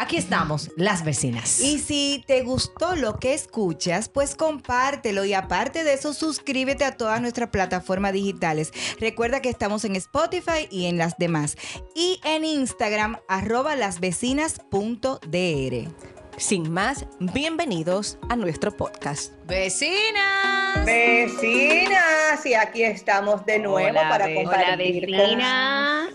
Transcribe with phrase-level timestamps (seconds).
[0.00, 1.60] Aquí estamos, las vecinas.
[1.60, 6.96] Y si te gustó lo que escuchas, pues compártelo y aparte de eso, suscríbete a
[6.96, 8.72] todas nuestras plataformas digitales.
[8.98, 11.58] Recuerda que estamos en Spotify y en las demás.
[11.94, 15.94] Y en Instagram, arroba lasvecinas.dr.
[16.38, 19.34] Sin más, bienvenidos a nuestro podcast.
[19.46, 20.86] Vecinas.
[20.86, 25.04] Vecinas, y aquí estamos de nuevo para compartir.
[25.08, 26.08] Hola, vecinas.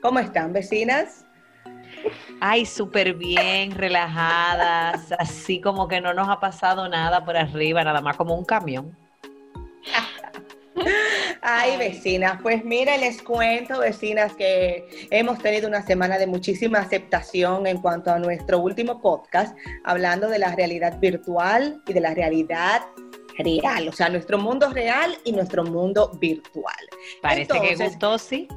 [0.00, 1.26] ¿Cómo están, vecinas?
[2.40, 8.00] Ay, súper bien, relajadas, así como que no nos ha pasado nada por arriba, nada
[8.00, 8.96] más como un camión.
[11.40, 17.66] Ay, vecinas, pues mira, les cuento, vecinas, que hemos tenido una semana de muchísima aceptación
[17.66, 22.82] en cuanto a nuestro último podcast, hablando de la realidad virtual y de la realidad
[23.38, 26.74] real, o sea, nuestro mundo real y nuestro mundo virtual.
[27.20, 28.48] Parece que gustó, sí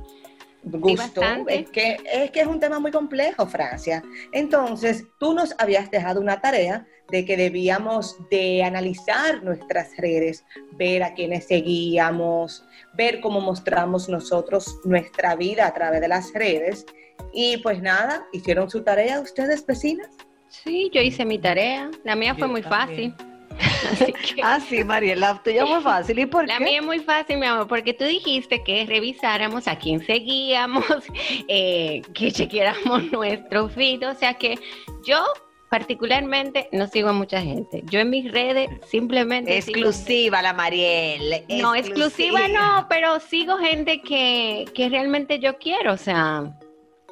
[0.71, 1.21] gustó.
[1.47, 4.03] es, que, es que es un tema muy complejo, Francia.
[4.31, 11.03] Entonces, tú nos habías dejado una tarea de que debíamos de analizar nuestras redes, ver
[11.03, 16.85] a quienes seguíamos, ver cómo mostramos nosotros nuestra vida a través de las redes.
[17.33, 20.09] Y pues nada, ¿hicieron su tarea ustedes, vecinas?
[20.49, 21.89] Sí, yo hice mi tarea.
[22.03, 23.13] La mía fue muy fácil.
[24.43, 26.19] Ah, sí, Mariela, la tuya muy fácil.
[26.19, 26.63] ¿Y por la qué?
[26.63, 30.85] mía es muy fácil, mi amor, porque tú dijiste que revisáramos a quién seguíamos,
[31.47, 34.07] eh, que chequeáramos nuestro feed.
[34.07, 34.59] O sea que
[35.05, 35.23] yo
[35.69, 37.81] particularmente no sigo a mucha gente.
[37.85, 39.57] Yo en mis redes simplemente...
[39.57, 41.43] Exclusiva la Mariel.
[41.61, 46.53] No, exclusiva no, pero sigo gente que, que realmente yo quiero, o sea...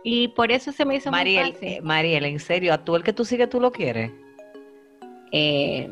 [0.08, 1.68] Y por eso se me hizo Mariel, muy fácil.
[1.68, 4.12] eh, Mariel, en serio, ¿a tú el que tú sigues tú lo quieres?
[5.32, 5.90] Eh,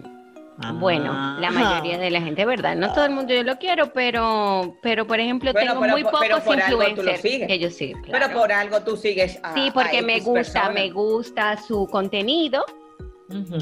[0.62, 0.72] Ah.
[0.74, 2.76] Bueno, la mayoría de la gente, ¿verdad?
[2.76, 6.04] No todo el mundo yo lo quiero, pero, pero por ejemplo, Bueno, tengo pero muy
[6.04, 8.00] pocos pero influencers que yo sigo.
[8.06, 8.40] Pero claro.
[8.40, 12.64] por algo tú sigues a Sí, porque a me gusta, me gusta su contenido.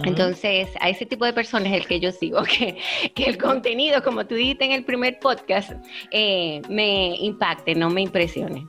[0.04, 2.78] Entonces, a ese tipo de personas es el que yo sigo, que,
[3.16, 5.72] que el contenido, como tú dijiste en el primer podcast,
[6.12, 8.66] eh, me impacte, no me impresione.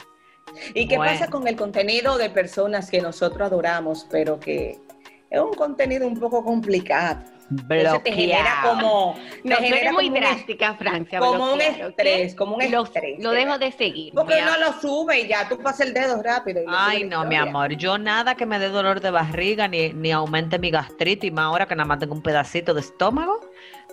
[0.75, 1.13] ¿Y qué Bueno.
[1.13, 4.79] pasa con el contenido de personas que nosotros adoramos, pero que
[5.31, 7.32] es un contenido un poco complicado?
[7.51, 8.71] Entonces te genera Bloqueado.
[8.81, 9.15] como...
[9.45, 11.19] No, te genera muy como drástica, Francia.
[11.19, 14.13] como un estrés, como un Lo- estrés, Lo, dejo de seguir.
[14.15, 16.63] Porque Mi no lo sube y ya tú pasas el dedo rápido.
[16.69, 20.59] Ay, no, mi amor, yo nada que me dé dolor de barriga ni, ni aumente
[20.59, 23.41] mi gastritis, más ahora que nada más tengo un pedacito de estómago,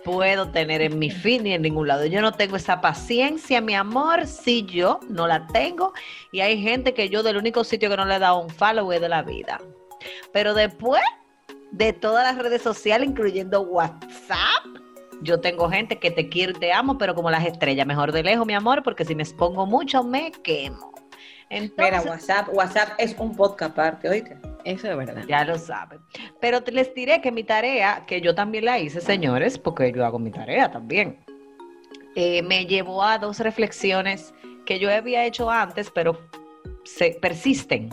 [0.05, 2.05] puedo tener en mi fin ni en ningún lado.
[2.05, 5.93] Yo no tengo esa paciencia, mi amor, si yo no la tengo.
[6.31, 8.91] Y hay gente que yo del único sitio que no le he dado un follow
[8.93, 9.59] es de la vida.
[10.31, 11.01] Pero después
[11.71, 14.65] de todas las redes sociales, incluyendo WhatsApp,
[15.21, 18.23] yo tengo gente que te quiero y te amo, pero como las estrellas, mejor de
[18.23, 20.93] lejos, mi amor, porque si me expongo mucho me quemo.
[21.51, 24.37] Mira, Entonces, WhatsApp, WhatsApp es un podcast aparte, oíste.
[24.65, 25.23] Eso es verdad.
[25.27, 25.99] ya lo saben.
[26.39, 30.05] Pero te- les diré que mi tarea, que yo también la hice, señores, porque yo
[30.05, 31.17] hago mi tarea también,
[32.15, 34.33] eh, me llevó a dos reflexiones
[34.65, 36.19] que yo había hecho antes, pero
[36.83, 37.89] se persisten.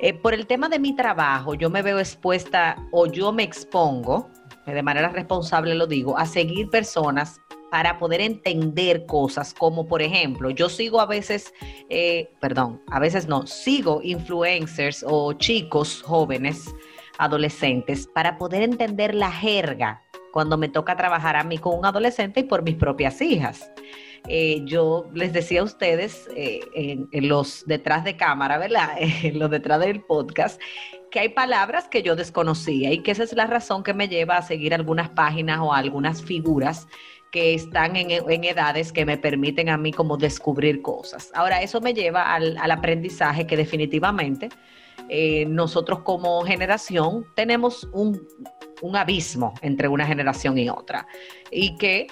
[0.00, 4.28] Eh, por el tema de mi trabajo, yo me veo expuesta o yo me expongo,
[4.66, 10.02] eh, de manera responsable lo digo, a seguir personas para poder entender cosas, como por
[10.02, 11.52] ejemplo, yo sigo a veces,
[11.88, 16.74] eh, perdón, a veces no, sigo influencers o chicos jóvenes,
[17.18, 20.02] adolescentes, para poder entender la jerga
[20.32, 23.70] cuando me toca trabajar a mí con un adolescente y por mis propias hijas.
[24.28, 26.60] Eh, yo les decía a ustedes eh,
[27.12, 28.96] en, los detrás de cámara, ¿verdad?
[29.22, 30.60] En los detrás del podcast,
[31.10, 34.36] que hay palabras que yo desconocía y que esa es la razón que me lleva
[34.36, 36.88] a seguir algunas páginas o algunas figuras
[37.30, 41.30] que están en, en edades que me permiten a mí como descubrir cosas.
[41.34, 44.48] Ahora, eso me lleva al, al aprendizaje que definitivamente
[45.08, 48.26] eh, nosotros como generación tenemos un,
[48.82, 51.06] un abismo entre una generación y otra
[51.50, 52.08] y que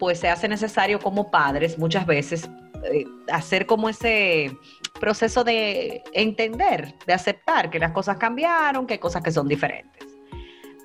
[0.00, 2.48] pues se hace necesario como padres muchas veces
[2.90, 4.56] eh, hacer como ese
[4.98, 10.08] proceso de entender, de aceptar que las cosas cambiaron, que hay cosas que son diferentes.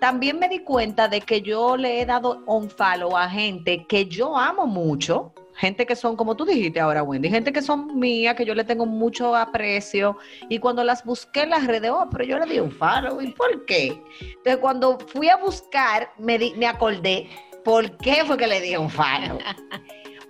[0.01, 4.05] También me di cuenta de que yo le he dado un follow a gente que
[4.05, 8.35] yo amo mucho, gente que son, como tú dijiste ahora, Wendy, gente que son mías,
[8.35, 10.17] que yo le tengo mucho aprecio,
[10.49, 13.31] y cuando las busqué en las redes, oh, pero yo le di un follow, ¿y
[13.31, 13.97] por qué?
[14.19, 17.29] Entonces, cuando fui a buscar, me, me acordé,
[17.65, 19.39] ¿por qué fue que le di un follow?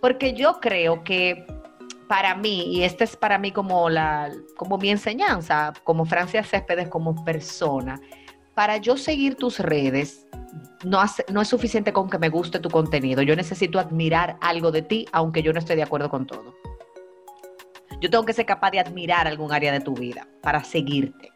[0.02, 1.46] Porque yo creo que
[2.08, 6.88] para mí, y esta es para mí como, la, como mi enseñanza, como Francia Céspedes
[6.88, 8.00] como persona,
[8.56, 10.26] para yo seguir tus redes,
[10.84, 13.22] no, no es suficiente con que me guste tu contenido.
[13.22, 16.56] Yo necesito admirar algo de ti, aunque yo no esté de acuerdo con todo.
[18.00, 21.32] Yo tengo que ser capaz de admirar algún área de tu vida para seguirte.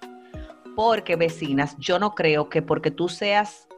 [0.76, 3.69] Porque, vecinas, yo no creo que porque tú seas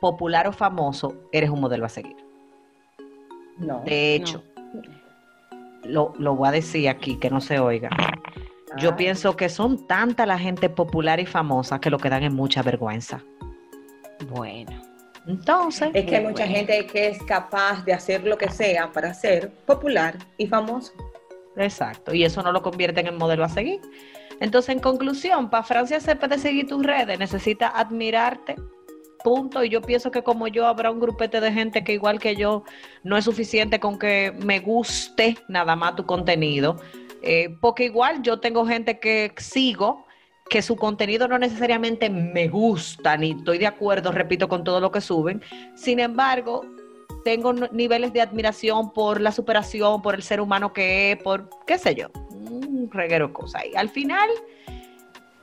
[0.00, 2.16] popular o famoso, eres un modelo a seguir.
[3.58, 3.82] No.
[3.84, 4.42] De hecho,
[5.84, 7.90] Lo, lo, voy a decir aquí, que no se oiga.
[8.78, 12.32] Yo pienso que son tanta la gente popular y famosa que lo que dan es
[12.32, 13.22] mucha vergüenza.
[14.28, 14.82] Bueno.
[15.26, 15.90] Entonces.
[15.94, 19.50] Es que hay mucha gente que es capaz de hacer lo que sea para ser
[19.66, 20.92] popular y famoso.
[21.56, 22.14] Exacto.
[22.14, 23.80] Y eso no lo convierte en el modelo a seguir.
[24.40, 28.56] Entonces, en conclusión, para Francia se puede seguir tus redes, necesita admirarte.
[29.22, 29.62] Punto.
[29.62, 32.64] Y yo pienso que como yo habrá un grupete de gente que igual que yo
[33.02, 36.76] no es suficiente con que me guste nada más tu contenido
[37.22, 40.06] eh, porque igual yo tengo gente que sigo
[40.48, 44.90] que su contenido no necesariamente me gusta, ni estoy de acuerdo, repito, con todo lo
[44.90, 45.40] que suben.
[45.76, 46.66] Sin embargo,
[47.24, 51.78] tengo niveles de admiración por la superación, por el ser humano que es, por qué
[51.78, 53.62] sé yo, un reguero de cosas.
[53.72, 54.28] Y al final,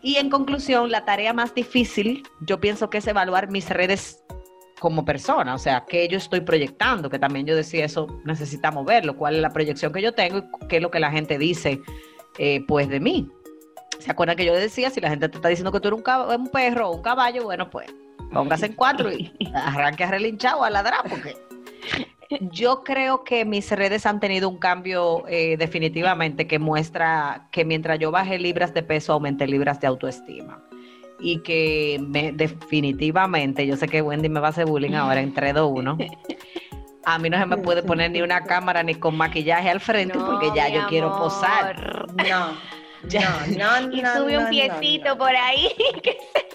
[0.02, 4.24] y en conclusión, la tarea más difícil, yo pienso que es evaluar mis redes
[4.80, 9.18] como persona, o sea, qué yo estoy proyectando, que también yo decía eso, necesitamos verlo,
[9.18, 11.82] cuál es la proyección que yo tengo y qué es lo que la gente dice,
[12.38, 13.28] eh, pues, de mí.
[14.00, 16.42] ¿Se acuerdan que yo decía, si la gente te está diciendo que tú eres un,
[16.42, 17.88] un perro o un caballo, bueno, pues,
[18.32, 21.36] póngase en cuatro y arranque a relinchar o a ladrar, porque
[22.42, 28.00] yo creo que mis redes han tenido un cambio eh, definitivamente que muestra que mientras
[28.00, 30.64] yo bajé libras de peso, aumenté libras de autoestima
[31.20, 35.34] y que me, definitivamente, yo sé que Wendy me va a hacer bullying ahora en
[35.34, 35.98] 3, 2, 1.
[37.06, 40.20] A mí no se me puede poner ni una cámara ni con maquillaje al frente
[40.20, 42.06] porque ya yo quiero posar.
[42.28, 42.58] No.
[43.08, 43.46] Ya.
[43.56, 45.70] No, no, y sube un piecito por ahí.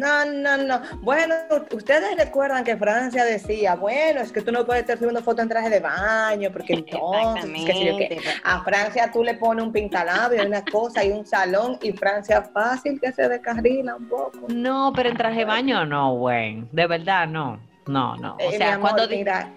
[0.00, 0.80] No, no, no.
[1.02, 1.34] Bueno,
[1.72, 5.48] ustedes recuerdan que Francia decía, bueno, es que tú no puedes estar subiendo fotos en
[5.48, 11.04] traje de baño, porque entonces, que, a Francia tú le pones un pintalabio, una cosa
[11.04, 14.46] y un salón, y Francia fácil que se descarrila un poco.
[14.48, 16.64] No, pero en traje de baño no, güey.
[16.72, 17.60] De verdad, no.
[17.86, 18.36] No, no.
[18.36, 19.08] O eh, sea, cuando...
[19.08, 19.52] Mira,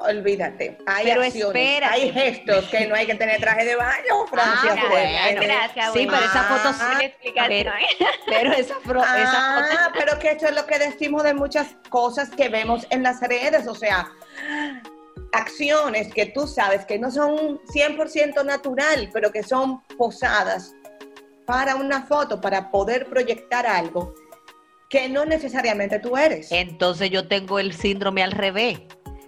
[0.00, 0.78] olvídate.
[0.86, 1.92] Hay pero espera.
[1.92, 4.76] hay gestos que no hay que tener traje de baño, Francia.
[4.76, 5.42] Ah, bueno.
[5.42, 7.12] Gracias, sí, pero esa foto sí.
[7.48, 7.72] Pero,
[8.26, 9.98] pero esa, ah, foto...
[9.98, 13.66] pero que esto es lo que decimos de muchas cosas que vemos en las redes,
[13.66, 14.10] o sea,
[15.32, 20.74] acciones que tú sabes que no son 100% natural, pero que son posadas
[21.46, 24.14] para una foto, para poder proyectar algo
[24.88, 26.50] que no necesariamente tú eres.
[26.50, 28.80] Entonces yo tengo el síndrome al revés.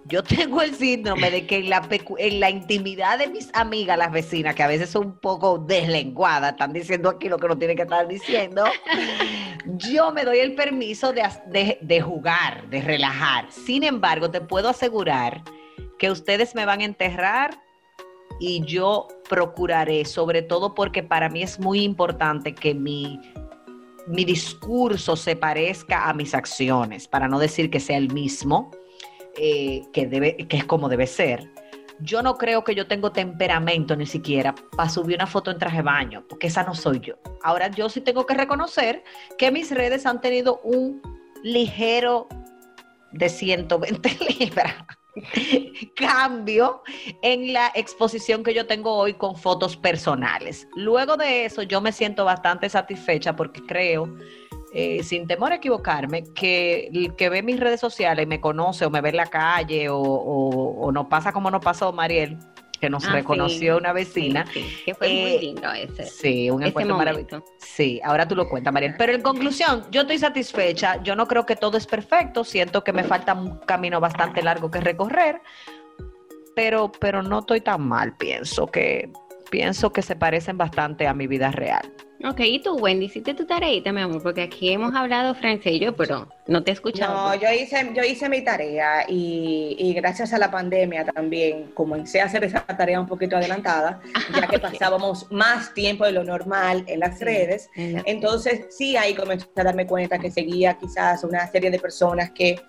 [0.06, 1.88] Yo tengo el síndrome de que en la,
[2.18, 6.52] en la intimidad de mis amigas, las vecinas, que a veces son un poco deslenguadas,
[6.52, 8.64] están diciendo aquí lo que no tienen que estar diciendo,
[9.64, 13.46] yo me doy el permiso de, de jugar, de relajar.
[13.50, 15.42] Sin embargo, te puedo asegurar
[15.98, 17.60] que ustedes me van a enterrar
[18.40, 23.20] y yo procuraré, sobre todo porque para mí es muy importante que mi,
[24.08, 28.72] mi discurso se parezca a mis acciones, para no decir que sea el mismo
[29.36, 31.50] eh, que, debe, que es como debe ser.
[32.00, 35.78] Yo no creo que yo tengo temperamento ni siquiera para subir una foto en traje
[35.78, 37.14] de baño, porque esa no soy yo.
[37.42, 39.04] Ahora yo sí tengo que reconocer
[39.38, 41.00] que mis redes han tenido un
[41.42, 42.28] ligero
[43.12, 44.74] de 120 libras
[45.94, 46.82] cambio
[47.22, 50.66] en la exposición que yo tengo hoy con fotos personales.
[50.74, 54.16] Luego de eso yo me siento bastante satisfecha porque creo
[54.74, 58.86] eh, sin temor a equivocarme, que el que ve mis redes sociales y me conoce
[58.86, 62.38] o me ve en la calle o, no pasa como nos pasó Mariel,
[62.80, 64.46] que nos ah, reconoció una vecina.
[64.84, 66.06] que fue muy eh, lindo ese.
[66.06, 67.44] Sí, un encuentro maravilloso.
[67.58, 68.94] Sí, ahora tú lo cuentas, Mariel.
[68.96, 71.02] Pero en conclusión, yo estoy satisfecha.
[71.02, 72.42] Yo no creo que todo es perfecto.
[72.42, 75.42] Siento que me falta un camino bastante largo que recorrer.
[76.56, 79.10] Pero, pero no estoy tan mal, pienso que,
[79.50, 81.92] pienso que se parecen bastante a mi vida real.
[82.24, 85.80] Ok, y tú, Wendy, hiciste tu tareita, mi amor, porque aquí hemos hablado francés y
[85.80, 87.14] yo, pero no te he escuchado.
[87.14, 92.26] No, yo hice, yo hice mi tarea y, gracias a la pandemia también comencé a
[92.26, 94.00] hacer esa tarea un poquito adelantada,
[94.34, 97.68] ya que pasábamos más tiempo de lo normal en las redes.
[97.74, 102.60] Entonces, sí, ahí comencé a darme cuenta que seguía quizás una serie de personas que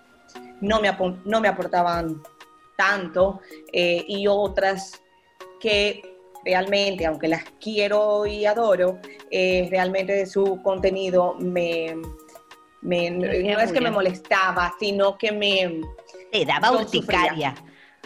[0.62, 0.92] no me,
[1.26, 2.22] no me aportaban
[2.76, 3.42] tanto
[3.72, 5.00] eh, y otras
[5.60, 6.13] que
[6.46, 9.00] realmente, aunque las quiero y adoro,
[9.32, 11.96] eh, realmente su contenido me,
[12.82, 15.82] no es que me molestaba, sino que me...
[16.32, 17.56] Te daba urticaria.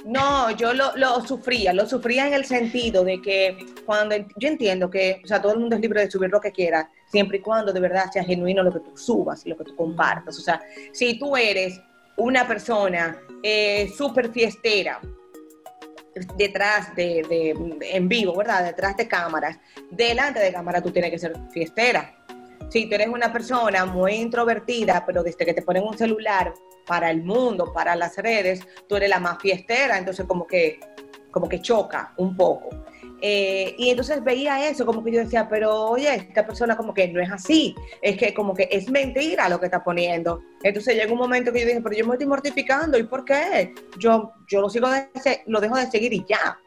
[0.05, 4.89] No, yo lo, lo, sufría, lo sufría en el sentido de que cuando yo entiendo
[4.89, 7.41] que, o sea, todo el mundo es libre de subir lo que quiera, siempre y
[7.41, 10.37] cuando de verdad sea genuino lo que tú subas y lo que tú compartas.
[10.37, 10.61] O sea,
[10.93, 11.81] si tú eres
[12.15, 15.01] una persona eh, súper fiestera,
[16.35, 18.65] detrás de, en vivo, ¿verdad?
[18.65, 19.59] Detrás de cámaras.
[19.91, 22.15] Delante de cámara tú tienes que ser fiestera.
[22.69, 26.53] Si tú eres una persona muy introvertida, pero desde que te ponen un celular
[26.85, 30.79] para el mundo, para las redes, tú eres la más fiestera, entonces como que,
[31.31, 32.69] como que choca un poco.
[33.21, 37.07] Eh, y entonces veía eso, como que yo decía, pero oye, esta persona como que
[37.07, 40.43] no es así, es que como que es mentira lo que está poniendo.
[40.61, 43.73] Entonces llegó un momento que yo dije, pero yo me estoy mortificando, ¿y por qué?
[43.97, 45.09] Yo, yo lo sigo, de,
[45.47, 46.59] lo dejo de seguir y ya.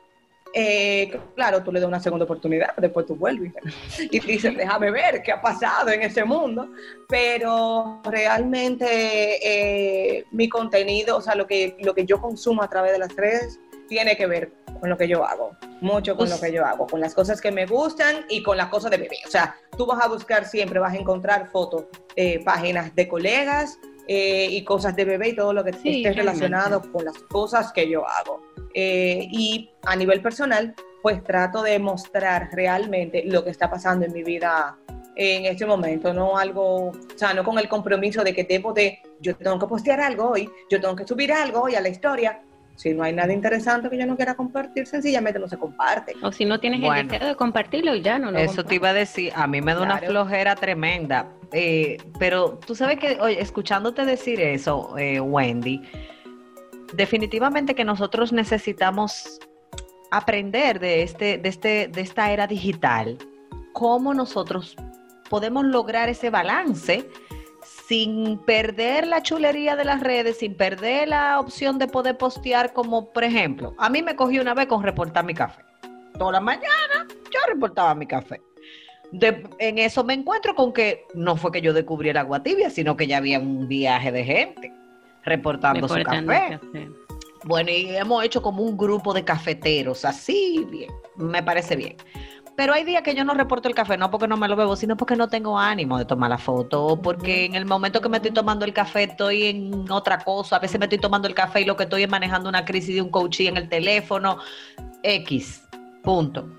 [0.53, 3.53] Eh, claro, tú le das una segunda oportunidad, después tú vuelves
[4.11, 6.69] y dices, déjame ver qué ha pasado en ese mundo,
[7.09, 12.91] pero realmente eh, mi contenido, o sea, lo que, lo que yo consumo a través
[12.93, 16.53] de las redes, tiene que ver con lo que yo hago, mucho con lo que
[16.53, 19.17] yo hago, con las cosas que me gustan y con las cosas de bebé.
[19.27, 23.79] O sea, tú vas a buscar siempre, vas a encontrar fotos, eh, páginas de colegas
[24.07, 27.91] eh, y cosas de bebé y todo lo que esté relacionado con las cosas que
[27.91, 28.41] yo hago.
[28.75, 34.13] Eh, y a nivel personal, pues trato de mostrar realmente lo que está pasando en
[34.13, 34.79] mi vida
[35.17, 39.01] en este momento, no algo, o sea, no con el compromiso de que debo de,
[39.21, 42.41] yo tengo que postear algo hoy, yo tengo que subir algo hoy a la historia,
[42.81, 46.15] si no hay nada interesante que yo no quiera compartir, sencillamente no se comparte.
[46.23, 48.95] O si no tienes el deseo de compartirlo, ya no lo Eso te iba a
[48.95, 51.29] decir, a mí me da una flojera tremenda.
[51.53, 55.83] Eh, pero tú sabes que, oye, escuchándote decir eso, eh, Wendy,
[56.95, 59.41] definitivamente que nosotros necesitamos
[60.11, 63.19] aprender de, este, de, este, de esta era digital,
[63.75, 64.75] cómo nosotros
[65.29, 67.07] podemos lograr ese balance
[67.91, 73.13] sin perder la chulería de las redes, sin perder la opción de poder postear, como
[73.13, 75.65] por ejemplo, a mí me cogió una vez con reportar mi café.
[76.17, 78.41] Toda la mañana yo reportaba mi café.
[79.11, 83.09] en eso me encuentro con que no fue que yo descubriera agua tibia, sino que
[83.09, 84.73] ya había un viaje de gente
[85.25, 86.61] reportando, su café.
[87.43, 91.97] Bueno, y hemos hecho como un grupo de cafeteros, así bien, me parece bien.
[92.61, 94.77] Pero hay días que yo no reporto el café, no porque no me lo bebo,
[94.77, 98.11] sino porque no tengo ánimo de tomar la foto, o porque en el momento que
[98.11, 101.33] me estoy tomando el café estoy en otra cosa, a veces me estoy tomando el
[101.33, 104.41] café y lo que estoy es manejando una crisis de un coaching en el teléfono,
[105.03, 105.63] X,
[106.03, 106.51] punto.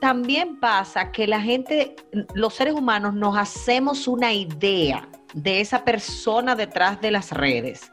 [0.00, 1.94] También pasa que la gente,
[2.34, 7.92] los seres humanos nos hacemos una idea de esa persona detrás de las redes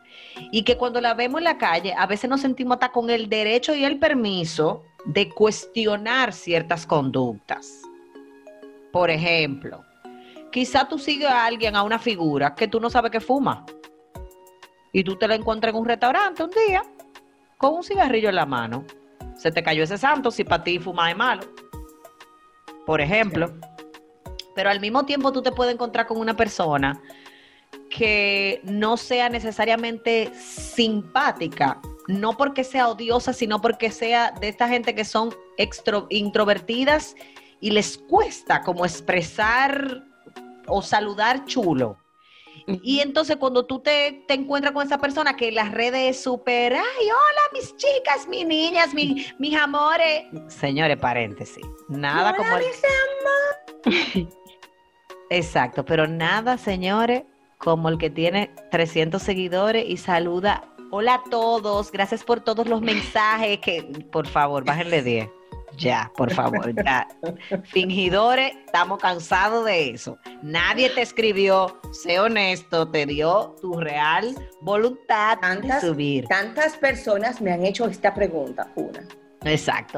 [0.51, 3.29] y que cuando la vemos en la calle a veces nos sentimos hasta con el
[3.29, 7.81] derecho y el permiso de cuestionar ciertas conductas.
[8.91, 9.83] Por ejemplo,
[10.51, 13.65] quizá tú sigues a alguien, a una figura que tú no sabes que fuma.
[14.91, 16.83] Y tú te la encuentras en un restaurante un día
[17.57, 18.85] con un cigarrillo en la mano.
[19.35, 21.43] Se te cayó ese santo si para ti fumar es malo.
[22.85, 23.51] Por ejemplo.
[24.55, 27.01] Pero al mismo tiempo tú te puedes encontrar con una persona
[27.89, 34.95] que no sea necesariamente simpática, no porque sea odiosa, sino porque sea de esta gente
[34.95, 35.33] que son
[36.09, 37.15] introvertidas
[37.59, 40.03] y les cuesta como expresar
[40.67, 41.97] o saludar chulo.
[42.65, 47.05] Y entonces cuando tú te, encuentras con esa persona que las redes es súper, ay,
[47.05, 50.25] hola mis chicas, mis niñas, mis amores.
[50.47, 51.65] Señores, paréntesis.
[51.89, 52.49] Nada como...
[55.29, 57.23] Exacto, pero nada, señores,
[57.57, 62.79] como el que tiene 300 seguidores y saluda Hola a todos, gracias por todos los
[62.79, 63.81] mensajes que,
[64.11, 65.27] por favor, bájenle 10.
[65.75, 67.07] Ya, por favor, ya.
[67.63, 70.19] Fingidores, estamos cansados de eso.
[70.43, 76.27] Nadie te escribió, sé honesto, te dio tu real voluntad de subir.
[76.27, 79.03] Tantas personas me han hecho esta pregunta, una.
[79.45, 79.97] Exacto.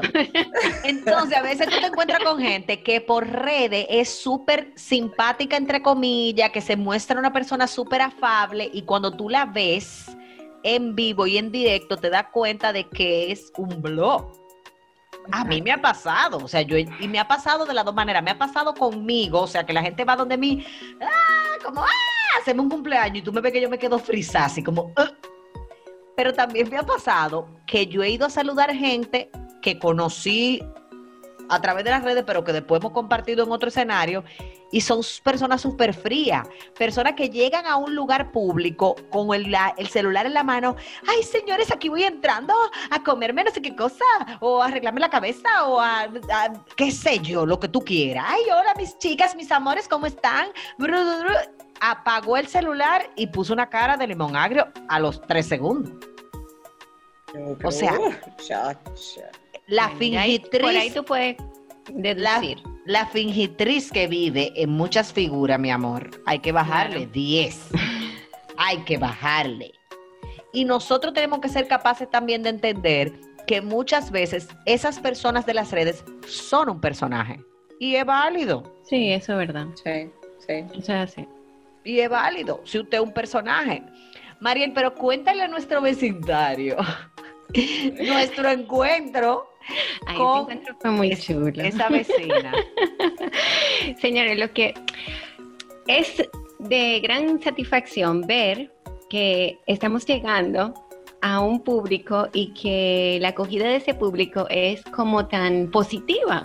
[0.82, 5.82] Entonces, a veces tú te encuentras con gente que por redes es súper simpática, entre
[5.82, 10.16] comillas, que se muestra una persona súper afable y cuando tú la ves,
[10.66, 14.32] en vivo y en directo te das cuenta de que es un blog.
[15.30, 17.94] A mí me ha pasado, o sea, yo, y me ha pasado de las dos
[17.94, 20.66] maneras, me ha pasado conmigo, o sea, que la gente va donde mí,
[21.00, 24.46] ah, como, ah, hacemos un cumpleaños y tú me ves que yo me quedo frisada,
[24.46, 25.10] así como, ah".
[26.16, 29.30] pero también me ha pasado que yo he ido a saludar gente
[29.62, 30.62] que conocí
[31.48, 34.24] a través de las redes, pero que después hemos compartido en otro escenario,
[34.72, 39.86] y son personas súper frías, personas que llegan a un lugar público con el, el,
[39.88, 40.76] celular en la mano,
[41.06, 42.54] ay señores, aquí voy entrando
[42.90, 44.04] a comerme no sé qué cosa,
[44.40, 46.08] o a arreglarme la cabeza, o a,
[46.76, 48.26] qué sé yo, lo que tú quieras.
[48.28, 50.48] Ay, hola mis chicas, mis amores, ¿cómo están?
[51.80, 55.92] Apagó el celular y puso una cara de limón agrio a los tres segundos.
[57.62, 57.92] O sea,
[59.66, 60.62] la fingitriz.
[60.62, 61.36] Por ahí tú puedes
[61.88, 62.58] deducir.
[62.84, 67.68] La, fingitriz que vive en muchas figuras, mi amor, hay que bajarle 10.
[68.56, 69.72] hay que bajarle.
[70.52, 73.12] Y nosotros tenemos que ser capaces también de entender
[73.46, 77.40] que muchas veces esas personas de las redes son un personaje.
[77.78, 78.62] Y es válido.
[78.84, 79.66] Sí, eso es verdad.
[79.84, 80.10] Sí,
[80.46, 80.64] sí.
[80.76, 81.28] O sea, sí.
[81.84, 83.82] Y es válido si usted es un personaje.
[84.40, 86.76] Mariel, pero cuéntale a nuestro vecindario
[88.06, 89.50] nuestro encuentro
[90.06, 91.62] Ay, encuentro fue muy chulo.
[91.62, 92.52] Esa vecina.
[94.00, 94.74] Señores, lo que
[95.86, 96.22] es
[96.58, 98.72] de gran satisfacción ver
[99.08, 100.74] que estamos llegando
[101.26, 106.44] a un público y que la acogida de ese público es como tan positiva.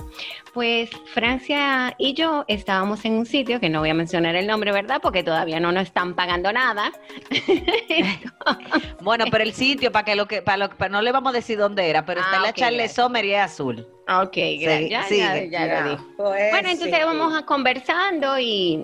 [0.56, 4.72] Pues Francia y yo estábamos en un sitio que no voy a mencionar el nombre,
[4.72, 5.00] ¿verdad?
[5.00, 6.92] Porque todavía no nos están pagando nada.
[9.02, 11.36] bueno, pero el sitio, para que lo que, para lo para no le vamos a
[11.36, 13.88] decir dónde era, pero está en la ah, Charles Sommer y es azul.
[14.10, 15.08] Ok, gracias.
[15.10, 18.84] Sí, ya, ya, pues bueno, entonces vamos a conversando y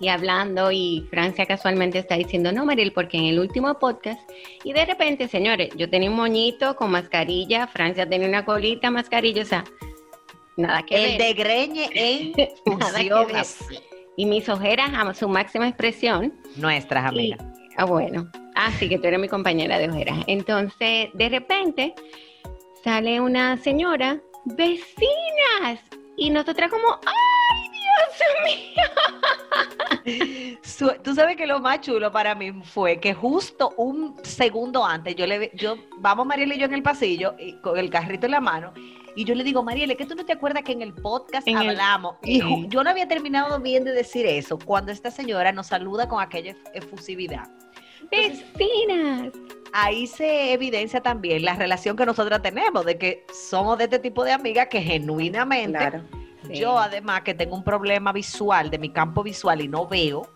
[0.00, 4.20] y hablando y Francia casualmente está diciendo, no, Mariel, porque en el último podcast,
[4.64, 9.42] y de repente, señores, yo tenía un moñito con mascarilla, Francia tenía una colita, mascarilla,
[9.42, 9.64] o sea,
[10.56, 11.10] nada que ver.
[11.12, 12.32] El de greñe en.
[14.16, 16.32] Y mis ojeras a su máxima expresión.
[16.56, 17.40] Nuestras amigas.
[17.76, 18.30] ah, bueno.
[18.54, 20.18] Ah, sí, que tú eres mi compañera de ojeras.
[20.28, 21.94] Entonces, de repente,
[22.84, 25.80] sale una señora, vecinas,
[26.16, 27.63] y nosotras como, ¡ay,
[28.18, 28.84] Dios mío!
[31.02, 35.26] Tú sabes que lo más chulo para mí fue que justo un segundo antes, yo
[35.26, 38.40] le yo, vamos Mariela y yo en el pasillo, y, con el carrito en la
[38.40, 38.72] mano,
[39.16, 42.16] y yo le digo, Mariela, que tú no te acuerdas que en el podcast hablamos?
[42.22, 46.20] Y yo no había terminado bien de decir eso cuando esta señora nos saluda con
[46.20, 47.48] aquella efusividad.
[48.10, 49.32] Vecinas.
[49.72, 54.24] Ahí se evidencia también la relación que nosotras tenemos, de que somos de este tipo
[54.24, 56.02] de amigas que genuinamente,
[56.50, 60.28] yo además que tengo un problema visual, de mi campo visual y no veo,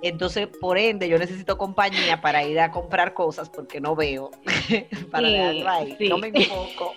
[0.00, 4.30] entonces, por ende, yo necesito compañía para ir a comprar cosas porque no veo.
[5.10, 6.94] para No me enfoco.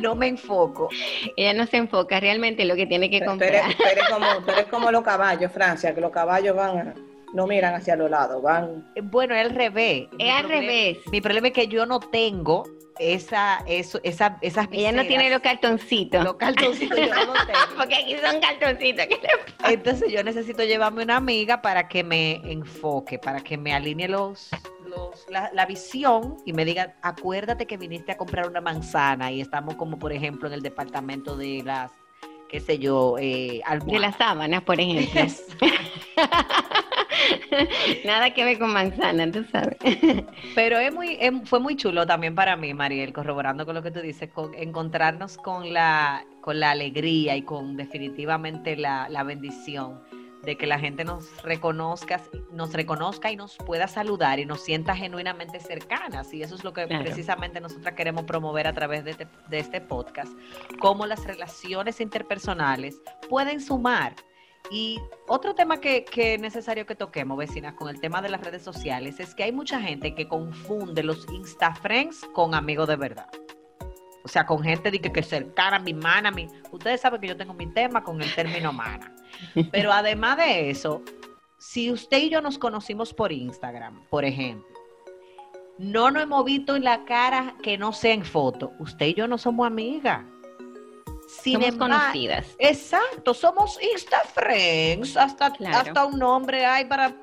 [0.00, 0.88] No me enfoco.
[1.36, 3.74] Ella no se enfoca realmente en lo que tiene que comprar.
[3.76, 6.94] Pero, como, pero es como los caballos, Francia, que los caballos van a
[7.32, 8.90] no miran hacia los lados, van.
[8.96, 10.08] Eh, bueno, es al revés.
[10.18, 10.98] Es al revés.
[11.12, 12.64] Mi problema es que yo no tengo
[13.00, 16.22] esa, eso, esa, esas Ella no tiene los cartoncitos.
[16.22, 17.58] Los cartoncitos yo no tengo.
[17.76, 19.06] Porque aquí son cartoncitos.
[19.64, 24.50] Entonces yo necesito llevarme una amiga para que me enfoque, para que me alinee los,
[24.86, 29.40] los la, la, visión y me diga, acuérdate que viniste a comprar una manzana y
[29.40, 31.90] estamos como por ejemplo en el departamento de las
[32.50, 35.22] qué sé yo, eh, De las sábanas, por ejemplo.
[38.04, 39.76] Nada que ver con manzana, tú sabes.
[40.54, 44.00] Pero es muy, fue muy chulo también para mí, Mariel, corroborando con lo que tú
[44.00, 50.00] dices, con encontrarnos con la, con la alegría y con definitivamente la, la bendición
[50.42, 52.20] de que la gente nos reconozca,
[52.52, 56.32] nos reconozca y nos pueda saludar y nos sienta genuinamente cercanas.
[56.32, 59.14] Y eso es lo que precisamente nosotros queremos promover a través de,
[59.48, 60.32] de este podcast,
[60.78, 64.14] cómo las relaciones interpersonales pueden sumar.
[64.70, 68.40] Y otro tema que, que, es necesario que toquemos, vecinas, con el tema de las
[68.40, 72.96] redes sociales, es que hay mucha gente que confunde los Insta Friends con amigos de
[72.96, 73.28] verdad.
[74.22, 76.46] O sea, con gente de que, que cercana, mi mana, mi...
[76.70, 79.14] Ustedes saben que yo tengo mi tema con el término mana.
[79.72, 81.02] Pero además de eso,
[81.58, 84.66] si usted y yo nos conocimos por Instagram, por ejemplo,
[85.78, 89.26] no nos hemos visto en la cara que no sea en foto, usted y yo
[89.26, 90.22] no somos amigas.
[91.42, 92.46] Somos conocidas.
[92.58, 97.14] Exacto, somos Insta Friends, hasta, hasta un nombre hay para...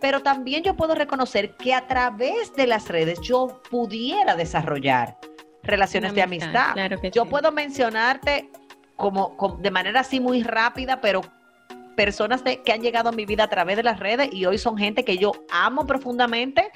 [0.00, 5.18] Pero también yo puedo reconocer que a través de las redes yo pudiera desarrollar
[5.62, 6.74] relaciones de amistad.
[7.12, 8.50] yo puedo mencionarte
[8.96, 11.22] como, de manera así muy rápida, pero
[12.00, 14.78] personas que han llegado a mi vida a través de las redes y hoy son
[14.78, 16.72] gente que yo amo profundamente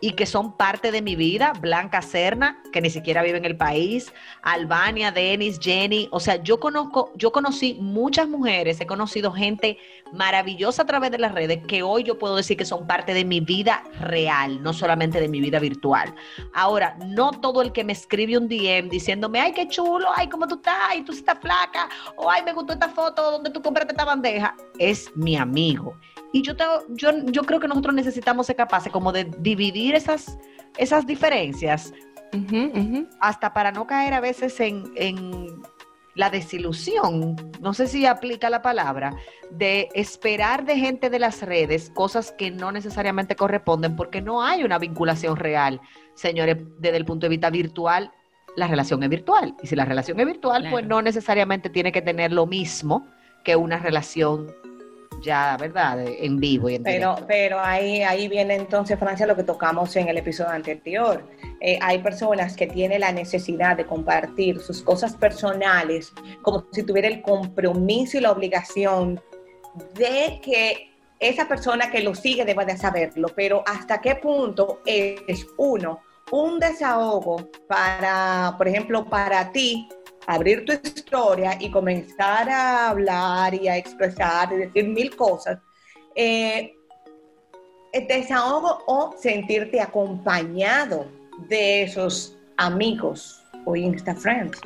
[0.00, 1.52] y que son parte de mi vida.
[1.60, 6.08] Blanca Serna, que ni siquiera vive en el país, Albania, Denis, Jenny.
[6.10, 9.78] O sea, yo conozco, yo conocí muchas mujeres, he conocido gente
[10.12, 13.24] maravillosa a través de las redes que hoy yo puedo decir que son parte de
[13.24, 16.14] mi vida real, no solamente de mi vida virtual.
[16.52, 20.48] Ahora, no todo el que me escribe un DM diciéndome, ay, qué chulo, ay, cómo
[20.48, 23.92] tú estás, ay, tú estás flaca, o ay, me gustó esta foto donde tú compraste
[23.92, 25.96] esta bandeja, es mi amigo.
[26.32, 30.38] Y yo, tengo, yo, yo creo que nosotros necesitamos ser capaces como de dividir esas,
[30.76, 31.92] esas diferencias
[33.20, 35.62] hasta para no caer a veces en, en
[36.14, 39.14] la desilusión, no sé si aplica la palabra,
[39.50, 44.64] de esperar de gente de las redes cosas que no necesariamente corresponden porque no hay
[44.64, 45.80] una vinculación real.
[46.14, 48.12] Señores, desde el punto de vista virtual,
[48.56, 49.54] la relación es virtual.
[49.62, 53.06] Y si la relación es virtual, pues no necesariamente tiene que tener lo mismo
[53.44, 54.54] que una relación
[55.22, 56.04] ya, ¿verdad?
[56.06, 60.08] En vivo y en pero, Pero ahí, ahí viene entonces, Francia, lo que tocamos en
[60.08, 61.24] el episodio anterior.
[61.60, 67.08] Eh, hay personas que tienen la necesidad de compartir sus cosas personales como si tuviera
[67.08, 69.20] el compromiso y la obligación
[69.94, 75.46] de que esa persona que lo sigue deba de saberlo, pero hasta qué punto es
[75.56, 79.88] uno un desahogo para, por ejemplo, para ti
[80.26, 85.58] abrir tu historia y comenzar a hablar y a expresar y decir mil cosas,
[86.14, 86.74] eh,
[88.08, 91.06] desahogo o sentirte acompañado
[91.48, 94.60] de esos amigos o Insta Friends.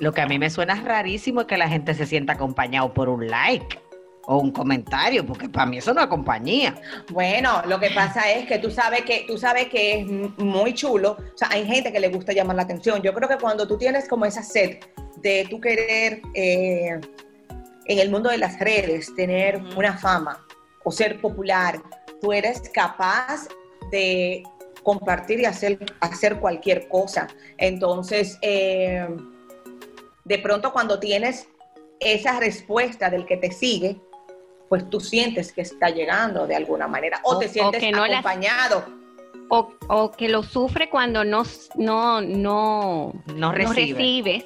[0.00, 3.08] Lo que a mí me suena rarísimo es que la gente se sienta acompañado por
[3.08, 3.78] un like
[4.26, 6.74] o un comentario, porque para mí eso no es compañía.
[7.10, 10.06] Bueno, lo que pasa es que tú sabes que tú sabes que es
[10.38, 13.02] muy chulo, o sea, hay gente que le gusta llamar la atención.
[13.02, 14.78] Yo creo que cuando tú tienes como esa sed
[15.16, 17.00] de tu querer eh,
[17.86, 20.46] en el mundo de las redes tener una fama
[20.84, 21.82] o ser popular,
[22.20, 23.48] tú eres capaz
[23.90, 24.42] de
[24.82, 27.26] compartir y hacer, hacer cualquier cosa.
[27.58, 29.06] Entonces, eh,
[30.24, 31.48] de pronto cuando tienes
[32.00, 34.00] esa respuesta del que te sigue,
[34.74, 38.84] pues tú sientes que está llegando de alguna manera o, te sientes acompañado.
[39.48, 41.44] o, que lo sufre cuando no,
[41.76, 44.44] no, no, no, recibes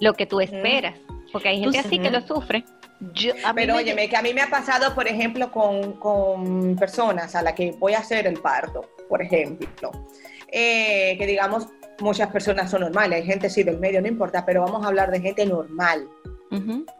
[0.00, 0.98] lo que tú esperas.
[1.30, 2.64] Porque hay gente así que lo sufre.
[3.54, 7.52] Pero óyeme, que a mí me ha pasado, por ejemplo, con, con, personas a las
[7.52, 9.92] que voy a hacer el parto, por ejemplo,
[10.50, 11.68] eh, que digamos,
[12.00, 15.12] muchas personas son normales, hay gente sí del medio, no importa, pero vamos a hablar
[15.12, 16.08] de gente normal,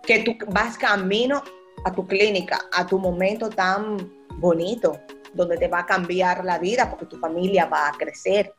[0.06, 1.42] que tú vas camino
[1.84, 3.96] a tu clínica, a tu momento tan
[4.36, 4.98] bonito,
[5.34, 8.54] donde te va a cambiar la vida porque tu familia va a crecer.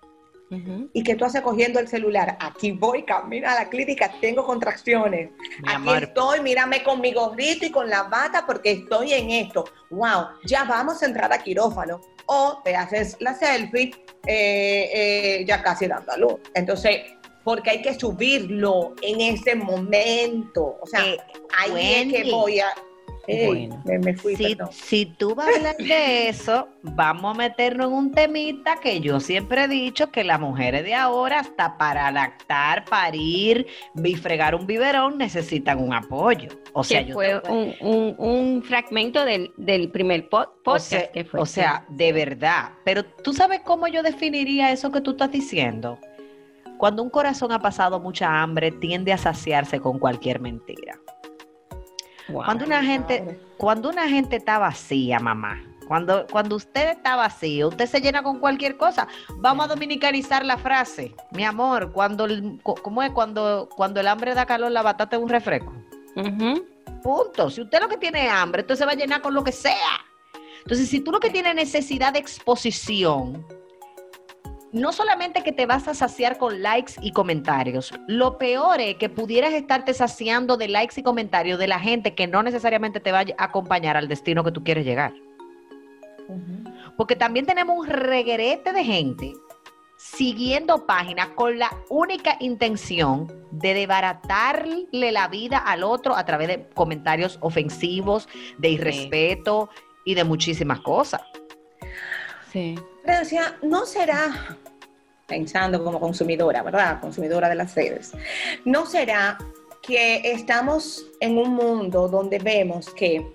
[0.91, 5.29] Y que tú haces cogiendo el celular, aquí voy, camino a la clínica, tengo contracciones,
[5.65, 9.63] aquí estoy, mírame con mi gorrito y con la bata porque estoy en esto.
[9.91, 12.01] Wow, ya vamos a entrar a quirófano.
[12.25, 13.93] O te haces la selfie
[14.27, 16.33] eh, eh, ya casi dando a luz.
[16.53, 16.97] Entonces,
[17.45, 20.77] porque hay que subirlo en ese momento.
[20.81, 21.17] O sea, eh,
[21.57, 22.67] ahí es que voy a
[23.45, 23.83] bueno,
[24.71, 29.19] si, tú vas a hablar de eso, vamos a meternos en un temita que yo
[29.19, 35.17] siempre he dicho que las mujeres de ahora, hasta para lactar, parir, bifregar un biberón,
[35.17, 36.49] necesitan un apoyo.
[36.73, 37.41] O sea, fue
[37.81, 41.39] un, fragmento del, primer podcast o sea, que fue.
[41.39, 42.71] O sea, de verdad.
[42.83, 45.99] Pero tú sabes cómo yo definiría eso que tú estás diciendo.
[46.77, 50.99] Cuando un corazón ha pasado mucha hambre, tiende a saciarse con cualquier mentira
[52.31, 57.85] cuando una gente, cuando una gente está vacía, mamá, cuando, cuando usted está vacío, usted
[57.85, 59.07] se llena con cualquier cosa.
[59.37, 61.13] Vamos a dominicanizar la frase.
[61.31, 62.27] Mi amor, cuando
[62.63, 63.11] ¿cómo es?
[63.11, 65.73] Cuando, cuando el hambre da calor, la batata es un refresco.
[67.03, 67.49] Punto.
[67.49, 69.51] Si usted lo que tiene es hambre, usted se va a llenar con lo que
[69.51, 70.05] sea.
[70.59, 73.45] Entonces, si tú lo que tienes necesidad de exposición,
[74.73, 79.09] no solamente que te vas a saciar con likes y comentarios, lo peor es que
[79.09, 83.19] pudieras estarte saciando de likes y comentarios de la gente que no necesariamente te va
[83.19, 85.13] a acompañar al destino que tú quieres llegar.
[86.95, 89.33] Porque también tenemos un reguerete de gente
[89.97, 96.69] siguiendo páginas con la única intención de desbaratarle la vida al otro a través de
[96.73, 99.69] comentarios ofensivos, de irrespeto
[100.05, 101.21] y de muchísimas cosas.
[102.51, 102.75] Sí.
[103.03, 104.57] Francia, ¿no será,
[105.27, 106.99] pensando como consumidora, ¿verdad?
[107.01, 108.11] Consumidora de las redes,
[108.65, 109.37] ¿no será
[109.81, 113.25] que estamos en un mundo donde vemos que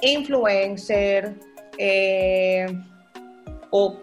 [0.00, 1.34] influencer
[1.76, 2.66] eh,
[3.70, 3.98] o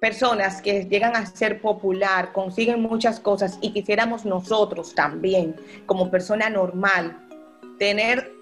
[0.00, 6.48] personas que llegan a ser popular consiguen muchas cosas y quisiéramos nosotros también, como persona
[6.48, 7.18] normal,
[7.78, 8.39] tener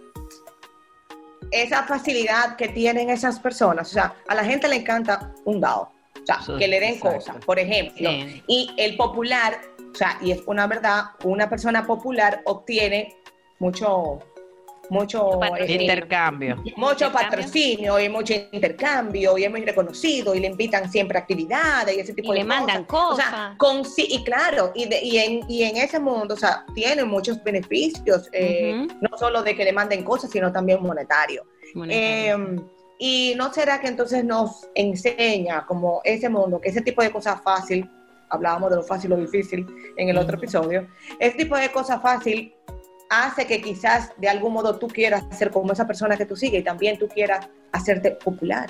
[1.50, 3.88] esa facilidad que tienen esas personas.
[3.88, 5.92] O sea, a la gente le encanta un dado.
[6.14, 8.10] O sea, que le den cosas, por ejemplo.
[8.46, 9.58] Y el popular,
[9.92, 13.16] o sea, y es una verdad, una persona popular obtiene
[13.58, 14.20] mucho
[14.90, 16.62] mucho intercambio.
[16.76, 21.96] Mucho patrocinio y mucho intercambio y es muy reconocido y le invitan siempre a actividades
[21.96, 23.56] y ese tipo y de le mandan cosas.
[23.56, 28.28] con, y claro, y, y, en, y en ese mundo, o sea, tiene muchos beneficios,
[28.32, 31.44] eh, no solo de que le manden cosas, sino también monetario.
[31.74, 32.56] Em,
[32.98, 37.40] y no será que entonces nos enseña como ese mundo, que ese tipo de cosas
[37.42, 37.88] fácil,
[38.30, 42.54] hablábamos de lo fácil o difícil en el otro episodio, ese tipo de cosas fácil
[43.10, 46.60] hace que quizás de algún modo tú quieras ser como esa persona que tú sigues
[46.60, 48.68] y también tú quieras hacerte popular.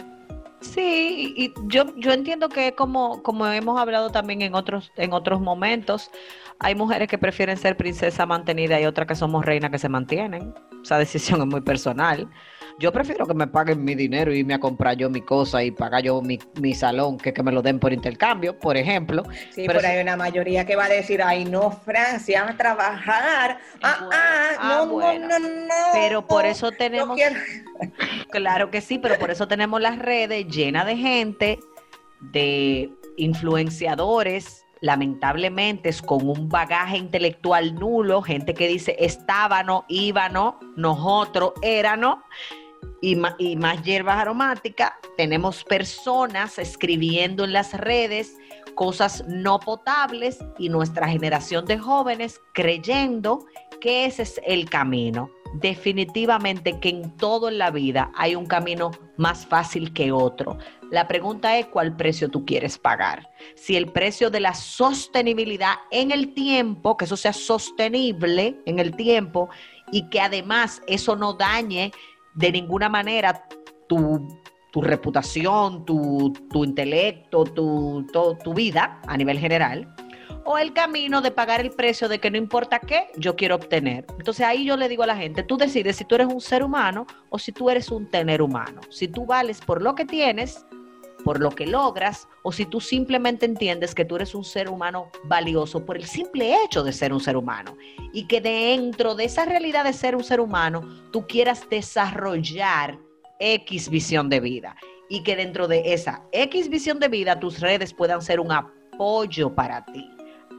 [0.60, 5.40] Sí, y yo, yo entiendo que como, como hemos hablado también en otros, en otros
[5.40, 6.10] momentos,
[6.58, 10.52] hay mujeres que prefieren ser princesa mantenida y otras que somos reinas que se mantienen.
[10.82, 12.28] Esa decisión es muy personal.
[12.78, 15.72] Yo prefiero que me paguen mi dinero y irme a comprar yo mi cosa y
[15.72, 19.24] pagar yo mi, salón que que me lo den por intercambio, por ejemplo.
[19.50, 23.58] Sí, pero, hay una mayoría que va a decir, ay, no, Francia, a trabajar.
[23.82, 27.18] Ah, ah, ah, no, no, no, no, Pero por eso tenemos...
[28.30, 31.58] claro que sí, pero por eso tenemos las redes llenas de gente,
[32.20, 41.54] de influenciadores, lamentablemente es con un bagaje intelectual nulo, gente que dice estábano, íbano, nosotros,
[41.62, 42.22] érano,
[43.00, 44.92] y, más hierbas aromáticas.
[45.16, 48.36] Tenemos personas escribiendo en las redes
[48.74, 53.44] cosas no potables y nuestra generación de jóvenes creyendo
[53.80, 55.30] que ese es el camino.
[55.54, 60.58] Definitivamente que en todo en la vida hay un camino más fácil que otro.
[60.90, 63.28] La pregunta es cuál precio tú quieres pagar.
[63.56, 68.94] Si el precio de la sostenibilidad en el tiempo, que eso sea sostenible en el
[68.94, 69.48] tiempo
[69.90, 71.92] y que además eso no dañe
[72.38, 73.44] de ninguna manera
[73.88, 74.28] tu,
[74.80, 76.32] reputación, tu,
[76.64, 78.06] intelecto, tu,
[78.44, 79.92] tu vida a nivel general,
[80.44, 84.06] o el camino de pagar el precio de que no importa qué, yo quiero obtener.
[84.18, 86.62] Entonces ahí yo le digo a la gente, tú decides si tú eres un ser
[86.62, 88.80] humano o si tú eres un tener humano.
[88.88, 90.64] Si tú vales por lo que tienes,
[91.24, 95.10] por lo que logras, o si tú simplemente entiendes que tú eres un ser humano
[95.24, 97.76] valioso por el simple hecho de ser un ser humano.
[98.12, 102.98] Y que dentro de esa realidad de ser un ser humano, tú quieras desarrollar
[103.40, 104.76] X visión de vida.
[105.08, 109.54] Y que dentro de esa X visión de vida, tus redes puedan ser un apoyo
[109.54, 110.10] para ti.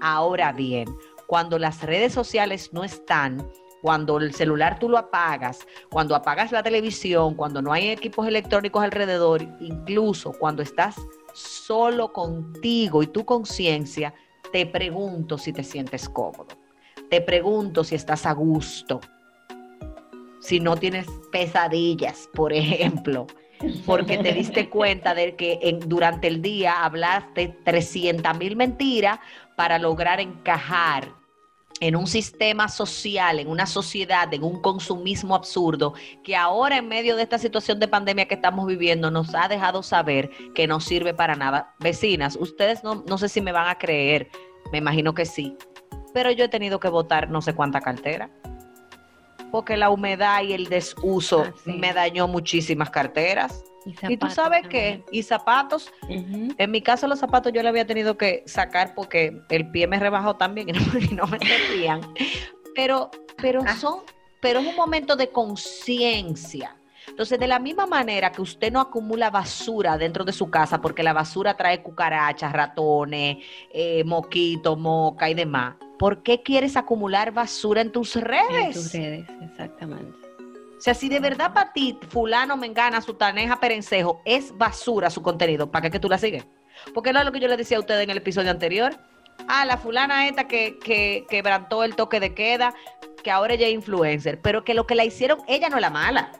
[0.02, 0.88] Ahora bien,
[1.28, 3.48] cuando las redes sociales no están,
[3.82, 8.84] cuando el celular tú lo apagas, cuando apagas la televisión, cuando no hay equipos electrónicos
[8.84, 10.96] alrededor, incluso cuando estás
[11.34, 14.14] solo contigo y tu conciencia,
[14.52, 16.48] te pregunto si te sientes cómodo.
[17.10, 19.00] Te pregunto si estás a gusto.
[20.40, 23.28] Si no tienes pesadillas, por ejemplo
[23.86, 29.20] porque te diste cuenta de que durante el día hablaste 300 mil mentiras
[29.56, 31.19] para lograr encajar
[31.80, 37.16] en un sistema social, en una sociedad, en un consumismo absurdo, que ahora en medio
[37.16, 41.14] de esta situación de pandemia que estamos viviendo nos ha dejado saber que no sirve
[41.14, 41.74] para nada.
[41.80, 44.30] Vecinas, ustedes no, no sé si me van a creer,
[44.72, 45.56] me imagino que sí,
[46.14, 48.30] pero yo he tenido que votar no sé cuánta cartera
[49.52, 53.64] porque la humedad y el desuso ah, me dañó muchísimas carteras.
[54.08, 55.92] Y, tú sabes qué, y zapatos.
[56.08, 60.00] En mi caso los zapatos yo le había tenido que sacar porque el pie me
[60.00, 62.02] rebajó también y no, me servían.
[62.76, 63.76] Pero, pero ah.
[63.76, 64.02] son,
[64.42, 66.76] pero es un momento de conciencia.
[67.10, 71.04] Entonces, de la misma manera que usted no acumula basura dentro de su casa, porque
[71.04, 73.38] la basura trae cucarachas, ratones,
[73.74, 78.50] eh, moquitos, moca y demás, ¿por qué quieres acumular basura en tus redes?
[78.52, 80.30] En tus redes, exactamente.
[80.78, 85.70] O sea, si de verdad para ti, fulano, mengana, taneja, perencejo, es basura su contenido,
[85.70, 86.46] ¿para qué que tú la sigues?
[86.94, 88.96] Porque no es lo que yo le decía a ustedes en el episodio anterior.
[89.50, 92.74] Ah, la fulana esta que, que quebrantó el toque de queda,
[93.22, 95.90] que ahora ella es influencer, pero que lo que la hicieron, ella no es la
[95.90, 96.32] mala.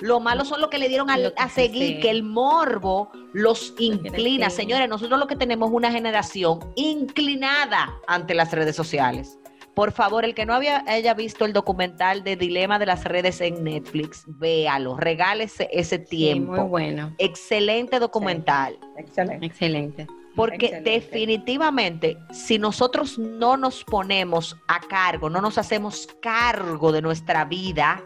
[0.00, 4.50] Lo malo son los que le dieron a, seguir, que el morbo los inclina.
[4.50, 9.38] Señores, nosotros lo que tenemos es una generación inclinada ante las redes sociales.
[9.74, 13.40] Por favor, el que no había, haya visto el documental de Dilema de las redes
[13.40, 16.52] en Netflix, véalo, regálese ese tiempo.
[16.52, 17.14] muy bueno.
[17.18, 18.78] Excelente documental.
[18.96, 19.46] Excelente.
[19.46, 20.06] Excelente.
[20.34, 27.44] Porque definitivamente, si nosotros no nos ponemos a cargo, no nos hacemos cargo de nuestra
[27.44, 28.02] vida,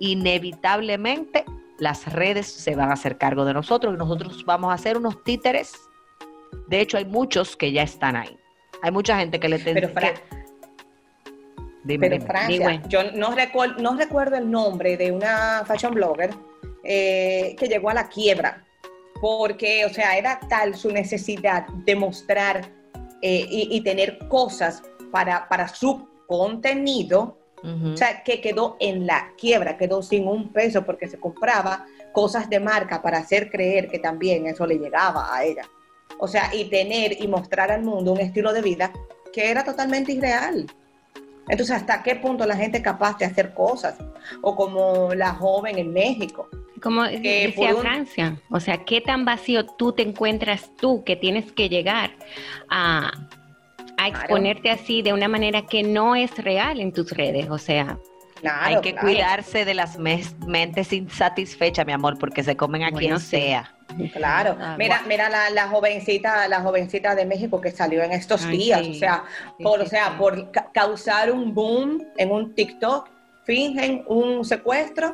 [0.00, 1.44] inevitablemente
[1.78, 5.22] las redes se van a hacer cargo de nosotros y nosotros vamos a ser unos
[5.22, 5.74] títeres.
[6.66, 8.36] De hecho, hay muchos que ya están ahí.
[8.82, 9.58] Hay mucha gente que le...
[9.58, 9.90] Pero,
[11.86, 16.34] pero Francia, yo no, recuerdo, no recuerdo el nombre de una fashion blogger
[16.84, 18.64] eh, que llegó a la quiebra,
[19.20, 22.70] porque, o sea, era tal su necesidad de mostrar
[23.22, 29.76] eh, y, tener cosas para, para su contenido, o sea, que quedó en la quiebra,
[29.76, 34.46] quedó sin un peso porque se compraba cosas de marca para hacer creer que también
[34.46, 35.62] eso le llegaba a ella.
[36.18, 38.92] O sea, y tener y mostrar al mundo un estilo de vida
[39.32, 40.66] que era totalmente irreal.
[41.48, 43.96] Entonces, ¿hasta qué punto la gente es capaz de hacer cosas?
[44.42, 46.48] O como la joven en México.
[46.82, 51.68] Como decía Francia, o sea, ¿qué tan vacío tú te encuentras tú que tienes que
[51.68, 52.12] llegar
[52.68, 53.10] a,
[54.06, 57.50] exponerte así de una manera que no es real en tus redes?
[57.50, 57.98] O sea,
[58.44, 63.74] hay que cuidarse de las mentes insatisfechas, mi amor, porque se comen a quien sea.
[64.12, 68.86] Claro, ah, mira, mira la, jovencita, la jovencita de México que salió en estos días,
[68.86, 69.24] o sea,
[69.62, 73.08] por, o sea, por causar un boom en un TikTok,
[73.44, 75.12] fingen un secuestro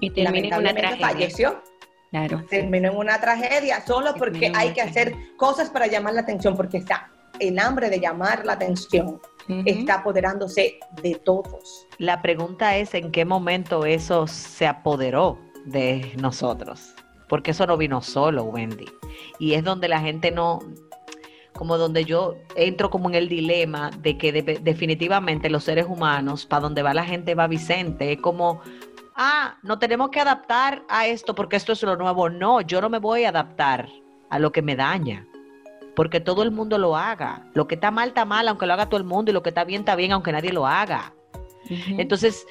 [0.00, 1.06] y terminó en una tragedia.
[1.06, 1.62] falleció.
[2.10, 2.44] Claro.
[2.48, 6.78] Terminó en una tragedia solo porque hay que hacer cosas para llamar la atención, porque
[6.78, 9.20] está el hambre de llamar la atención
[9.66, 11.86] está apoderándose de todos.
[11.98, 16.94] La pregunta es en qué momento eso se apoderó de nosotros,
[17.28, 18.86] porque eso no vino solo, Wendy.
[19.38, 20.60] Y es donde la gente no,
[21.52, 26.62] como donde yo entro como en el dilema de que definitivamente los seres humanos, para
[26.62, 28.62] donde va la gente va Vicente, es como,
[29.14, 32.30] ah, no tenemos que adaptar a esto porque esto es lo nuevo.
[32.30, 33.88] No, yo no me voy a adaptar
[34.30, 35.26] a lo que me daña
[35.94, 37.46] porque todo el mundo lo haga.
[37.54, 39.50] Lo que está mal está mal, aunque lo haga todo el mundo, y lo que
[39.50, 41.14] está bien está bien, aunque nadie lo haga.
[41.98, 42.46] Entonces,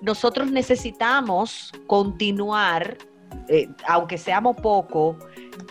[0.00, 2.96] nosotros necesitamos continuar,
[3.48, 5.18] eh, aunque seamos poco,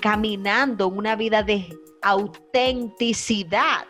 [0.02, 1.68] caminando una vida de
[2.02, 3.86] autenticidad.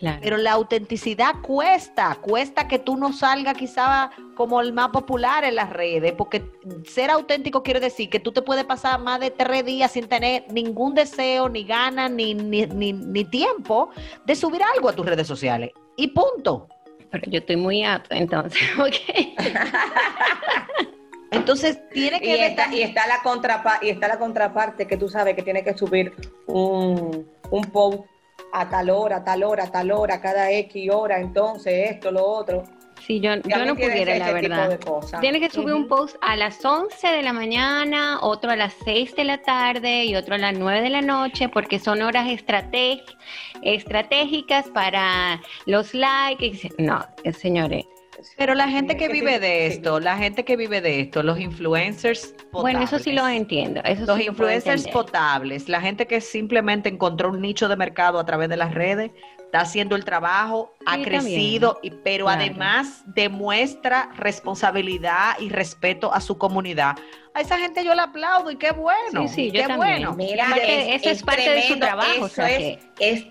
[0.00, 5.54] Pero la autenticidad cuesta, cuesta que tú no salgas quizá como el más popular en
[5.54, 6.44] las redes, porque
[6.86, 10.44] ser auténtico quiere decir que tú te puedes pasar más de tres días sin tener
[10.52, 13.90] ningún deseo, ni ganas, ni, ni, ni, tiempo
[14.24, 15.70] de subir algo a tus redes sociales.
[15.96, 16.68] Y punto.
[17.10, 18.94] Pero yo estoy muy apta, entonces, ok.
[21.30, 25.08] Entonces tiene que y está, y está la contraparte y está la contraparte que tú
[25.08, 26.12] sabes que tiene que subir
[26.46, 28.04] un, un post
[28.54, 32.24] a tal hora, a tal hora, a tal hora, cada X hora, entonces esto, lo
[32.24, 32.62] otro.
[33.04, 34.78] Sí, yo, yo no pudiera, la verdad.
[35.20, 39.16] Tiene que subir un post a las 11 de la mañana, otro a las 6
[39.16, 44.70] de la tarde y otro a las 9 de la noche, porque son horas estratégicas
[44.70, 46.70] para los likes.
[46.78, 47.04] No,
[47.36, 47.84] señores,
[48.36, 52.34] pero la gente que vive de esto, la gente que vive de esto, los influencers
[52.50, 52.62] potables.
[52.62, 53.80] Bueno, eso sí lo entiendo.
[54.06, 58.56] los influencers potables, la gente que simplemente encontró un nicho de mercado a través de
[58.56, 66.12] las redes, está haciendo el trabajo, ha crecido, y, pero además demuestra responsabilidad y respeto
[66.12, 66.96] a su comunidad
[67.34, 69.26] a esa gente yo le aplaudo y qué bueno.
[69.26, 70.02] Sí, sí, yo qué también.
[70.02, 70.14] bueno.
[70.14, 72.26] Mira, eso es, parte de su trabajo.
[72.26, 72.78] Eso es,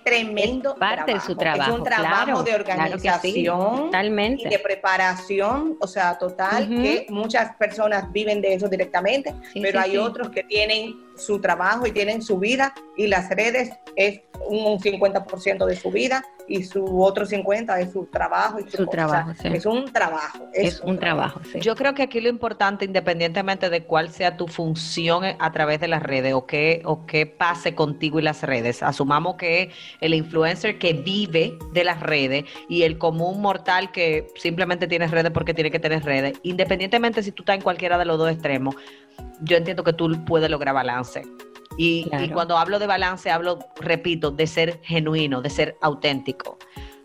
[0.04, 0.76] tremendo.
[0.76, 1.72] parte de su trabajo.
[1.72, 4.48] Es un trabajo de organización totalmente.
[4.48, 9.98] y de preparación, o sea, total, que muchas personas viven de eso directamente, pero hay
[9.98, 15.66] otros que tienen su trabajo y tienen su vida y las redes es un 50%
[15.66, 19.32] de su vida y su otro 50 es su trabajo y su, trabajo.
[19.44, 20.50] Es un trabajo.
[20.54, 21.40] Es, un, trabajo.
[21.62, 25.88] Yo creo que aquí lo importante, independientemente de cuál sea tu función a través de
[25.88, 29.53] las redes o qué, o qué pase contigo y las redes, asumamos que
[30.02, 35.32] el influencer que vive de las redes y el común mortal que simplemente tiene redes
[35.32, 38.76] porque tiene que tener redes, independientemente si tú estás en cualquiera de los dos extremos,
[39.42, 41.24] yo entiendo que tú puedes lograr balance.
[41.76, 46.60] Y, cuando hablo de balance, hablo, repito, de ser genuino, de ser auténtico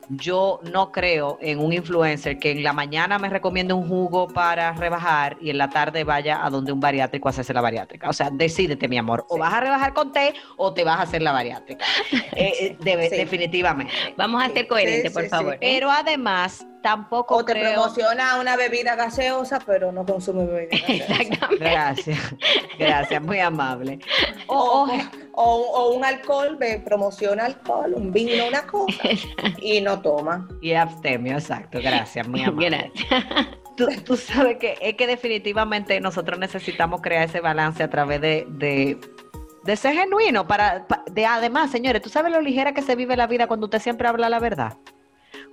[0.09, 4.73] yo no creo en un influencer que en la mañana me recomiende un jugo para
[4.73, 8.09] rebajar y en la tarde vaya a donde un bariátrico a hacerse la bariátrica.
[8.09, 11.03] O sea, decídete, mi amor, o vas a rebajar con té o te vas a
[11.03, 11.85] hacer la bariátrica.
[12.39, 13.93] Eh, eh, definitivamente.
[14.17, 15.55] Vamos a ser coherentes, por favor.
[15.55, 15.59] ¿eh?
[15.61, 21.15] Pero además, tampoco o te promociona una bebida gaseosa, pero no consume bebida gaseosa.
[21.15, 21.65] Exactamente.
[21.65, 22.35] Gracias,
[22.79, 23.99] gracias, muy amable.
[24.47, 24.89] O,
[25.33, 29.03] o, un alcohol, promociona alcohol, un vino, una cosa,
[29.61, 30.49] y no toma.
[30.61, 32.93] Y abstemio, exacto, gracias, muy amable.
[33.77, 34.05] Gracias.
[34.05, 38.99] Tú, sabes que es que definitivamente nosotros necesitamos crear ese balance a través de, de
[39.65, 43.27] de ser genuino para, de además señores tú sabes lo ligera que se vive la
[43.27, 44.79] vida cuando usted siempre habla la verdad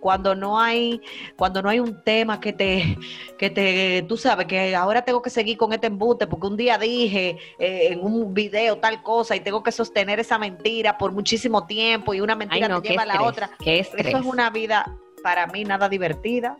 [0.05, 1.01] cuando no hay,
[1.35, 2.95] cuando no hay un tema que te,
[3.39, 6.77] que te, tú sabes que ahora tengo que seguir con este embute porque un día
[6.77, 11.65] dije eh, en un video tal cosa y tengo que sostener esa mentira por muchísimo
[11.65, 13.49] tiempo y una mentira te lleva a la otra.
[13.65, 16.55] Eso es una vida para mí nada divertida,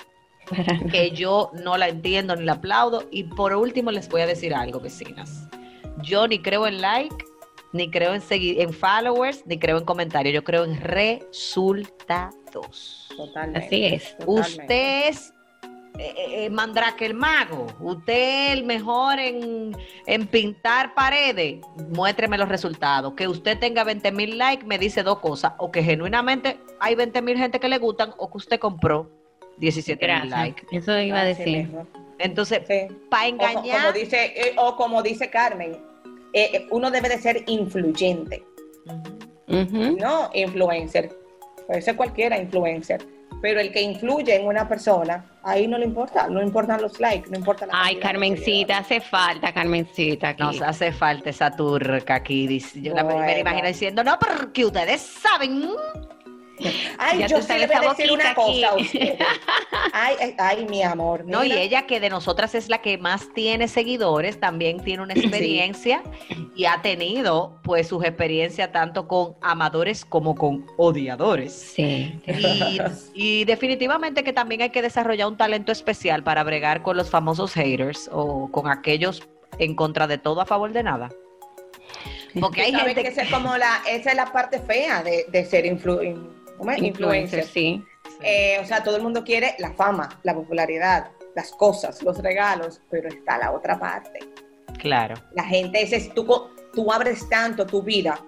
[0.92, 3.04] que yo no la entiendo ni la aplaudo.
[3.12, 5.48] Y por último les voy a decir algo, vecinas.
[6.02, 7.16] Yo ni creo en like,
[7.76, 10.34] ni creo en seguir, en followers, ni creo en comentarios.
[10.34, 12.34] Yo creo en resultados.
[13.18, 13.66] Totalmente.
[13.66, 14.16] Así es.
[14.26, 15.34] Usted es
[16.00, 19.76] eh, eh, eh, Mandrake el mago, usted el mejor en,
[20.28, 21.60] pintar paredes,
[21.90, 23.14] muéstreme los resultados.
[23.14, 27.22] Que usted tenga 20 mil likes me dice dos cosas, o que genuinamente hay 20
[27.22, 29.12] mil gente que le gustan, o que usted compró
[29.58, 30.66] 17 mil likes.
[30.72, 31.70] Eso iba a decir.
[32.20, 32.62] Entonces,
[33.10, 33.80] para engañar...
[33.80, 35.78] O, como dice, o como dice Carmen,
[36.72, 38.44] uno debe de ser influyente,
[39.48, 41.10] no influencer.
[41.68, 43.06] Puede ser cualquiera influencer
[43.46, 47.30] pero el que influye en una persona, ahí no le importa, no importan los likes,
[47.30, 50.30] no importa la Ay, Carmencita, hace falta, Carmencita.
[50.30, 50.42] Aquí.
[50.42, 52.60] Nos hace falta esa turca aquí.
[52.82, 55.70] Yo me imagino diciendo, no, porque ustedes saben
[56.98, 59.18] Ay, yo sí le voy a decir una cosa a usted.
[59.94, 61.24] Ay, ay, mi amor.
[61.26, 65.14] No, y ella que de nosotras es la que más tiene seguidores, también tiene una
[65.14, 66.04] experiencia
[66.56, 71.54] y ha tenido pues sus experiencias tanto con amadores como con odiadores.
[71.54, 72.20] Sí.
[73.14, 77.54] Y, definitivamente que también hay que desarrollar un talento especial para bregar con los famosos
[77.54, 79.24] haters o con aquellos
[79.60, 81.10] en contra de todo a favor de nada.
[82.40, 85.46] Porque hay gente que, esa es como la, esa es la parte fea de, de
[85.46, 85.66] ser
[86.60, 87.84] influencer influencer, sí.
[88.22, 92.82] Eh, o sea, todo el mundo quiere la fama, la popularidad, las cosas, los regalos,
[92.90, 94.20] pero está la otra parte.
[94.80, 95.16] Claro.
[95.34, 96.26] La gente, es, tú,
[96.74, 98.20] tú abres tanto tu vida.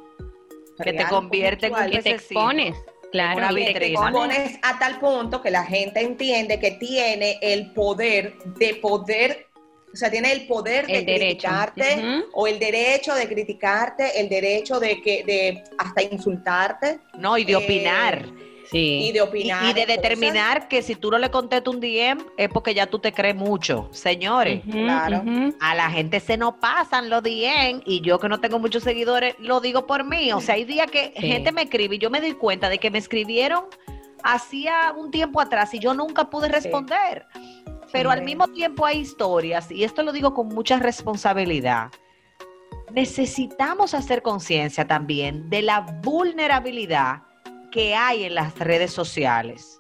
[0.84, 2.76] Que te convierte en que te expones.
[3.12, 8.38] Claro, y te expones a tal punto que la gente entiende que tiene el poder
[8.58, 9.47] de poder
[9.94, 15.02] o sea, tiene el poder de criticarte o el derecho de criticarte, el derecho de
[15.02, 17.00] que de hasta insultarte.
[17.18, 18.26] No, y de opinar.
[18.26, 19.00] Eh, sí.
[19.08, 19.66] Y de opinar.
[19.66, 23.00] Y, de determinar que si tú no le contestas un DM es porque ya tú
[23.00, 23.90] te crees mucho.
[23.92, 25.24] Señores, claro.
[25.60, 29.36] A la gente se nos pasan los DM y yo que no tengo muchos seguidores
[29.40, 30.32] lo digo por mí.
[30.34, 32.92] O sea, hay días que gente me escribe y yo me doy cuenta de que
[32.92, 33.66] me escribieron
[34.34, 37.26] hacía un tiempo atrás y yo nunca pude responder.
[37.92, 41.90] Pero al mismo tiempo hay historias, y esto lo digo con mucha responsabilidad,
[42.92, 47.22] necesitamos hacer conciencia también de la vulnerabilidad
[47.72, 49.77] que hay en las redes sociales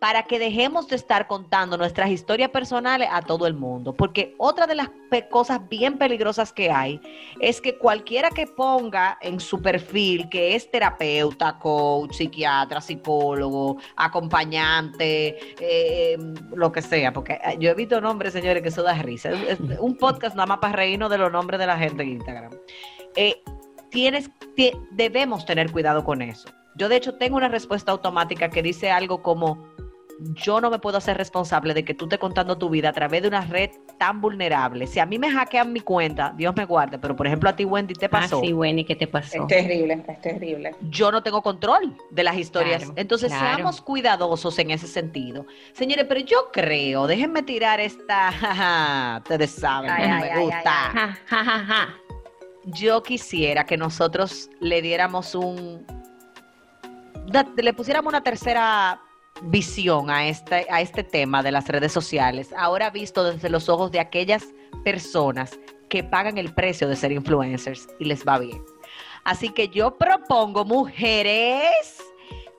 [0.00, 3.94] para que dejemos de estar contando nuestras historias personales a todo el mundo.
[3.94, 4.90] Porque otra de las
[5.30, 7.00] cosas bien peligrosas que hay
[7.40, 15.38] es que cualquiera que ponga en su perfil que es terapeuta, coach, psiquiatra, psicólogo, acompañante,
[15.60, 16.18] eh,
[16.54, 19.30] lo que sea, porque eh, yo he visto nombres, señores, que eso da risa.
[19.30, 22.52] Es, un podcast nada más para reírnos de los nombres de la gente en Instagram.
[23.14, 23.42] Eh,
[23.90, 24.30] tienes,
[24.90, 26.48] debemos tener cuidado con eso.
[26.76, 29.66] Yo de hecho tengo una respuesta automática que dice algo como
[30.18, 33.22] yo no me puedo hacer responsable de que tú estés contando tu vida a través
[33.22, 34.86] de una red tan vulnerable.
[34.86, 37.64] Si a mí me hackean mi cuenta, Dios me guarde, pero por ejemplo a ti,
[37.64, 38.38] Wendy, te pasó.
[38.38, 39.42] Ah, sí, Wendy, ¿qué te pasó?
[39.42, 40.74] Es terrible, es terrible.
[40.88, 42.90] Yo no tengo control de las historias.
[42.96, 45.46] Entonces, seamos cuidadosos en ese sentido.
[45.72, 51.18] Señores, pero yo creo, déjenme tirar esta, ustedes saben, me gusta.
[52.64, 55.84] yo quisiera que nosotros le diéramos un,
[57.56, 59.00] le pusiéramos una tercera
[59.42, 63.90] visión a este, a este tema de las redes sociales, ahora visto desde los ojos
[63.90, 64.44] de aquellas
[64.84, 65.58] personas
[65.88, 68.62] que pagan el precio de ser influencers y les va bien.
[69.24, 72.02] Así que yo propongo, mujeres,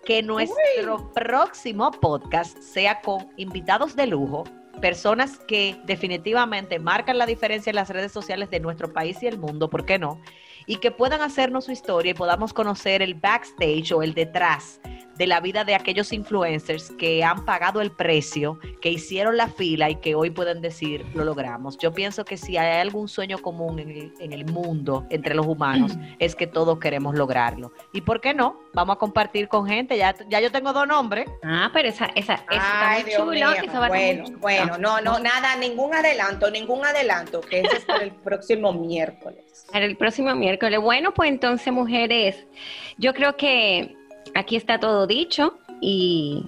[0.05, 4.43] que nuestro próximo podcast sea con invitados de lujo,
[4.81, 9.37] personas que definitivamente marcan la diferencia en las redes sociales de nuestro país y el
[9.37, 10.21] mundo, ¿por qué no?
[10.65, 14.79] Y que puedan hacernos su historia y podamos conocer el backstage o el detrás
[15.17, 19.89] de la vida de aquellos influencers que han pagado el precio, que hicieron la fila
[19.89, 21.77] y que hoy pueden decir, lo logramos.
[21.77, 26.35] Yo pienso que si hay algún sueño común en el, mundo entre los humanos, es
[26.35, 27.71] que todos queremos lograrlo.
[27.91, 28.59] ¿Y por qué no?
[28.73, 29.97] Vamos a compartir con gente.
[29.97, 31.27] Ya, ya yo tengo dos nombres.
[31.43, 33.87] Ah, pero esa, esa, está muy chulo.
[33.87, 38.71] bueno, bueno, no, no, nada, ningún adelanto, ningún adelanto, que ese es para el próximo
[38.71, 39.65] miércoles.
[39.71, 40.79] Para el próximo miércoles.
[40.79, 42.45] Bueno, pues entonces, mujeres,
[42.97, 43.96] yo creo que
[44.35, 46.45] aquí está todo dicho y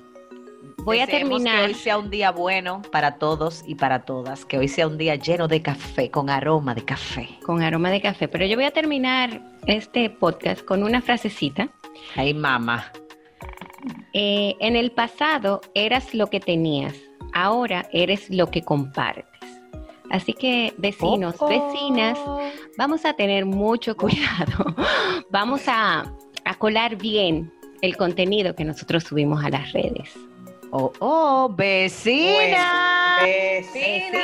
[0.84, 1.60] voy a terminar.
[1.60, 4.98] Que hoy sea un día bueno para todos y para todas, que hoy sea un
[4.98, 7.30] día lleno de café, con aroma de café.
[7.46, 11.70] Con aroma de café, pero yo voy a terminar este podcast con una frasecita.
[12.16, 12.92] Ay, mamá.
[14.14, 16.96] Eh, en el pasado eras lo que tenías,
[17.34, 19.26] ahora eres lo que compartes.
[20.10, 22.18] Así que vecinos, vecinas,
[22.78, 24.76] vamos a tener mucho cuidado.
[25.30, 26.12] Vamos a,
[26.46, 30.10] a colar bien el contenido que nosotros subimos a las redes.
[30.72, 31.54] ¡Oh, oh!
[31.56, 33.18] ¡Vecina!
[33.22, 34.20] Pues, vecina.